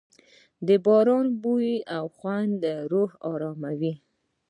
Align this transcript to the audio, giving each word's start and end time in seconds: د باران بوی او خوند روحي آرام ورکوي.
د 0.67 0.69
باران 0.85 1.27
بوی 1.43 1.73
او 1.95 2.05
خوند 2.17 2.61
روحي 2.91 3.17
آرام 3.31 3.57
ورکوي. 3.65 3.93